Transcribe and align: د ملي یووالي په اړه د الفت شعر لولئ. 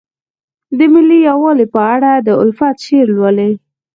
د 0.77 0.79
ملي 0.93 1.19
یووالي 1.29 1.65
په 1.73 1.81
اړه 1.93 2.11
د 2.27 2.29
الفت 2.43 2.75
شعر 2.85 3.07
لولئ. 3.17 3.53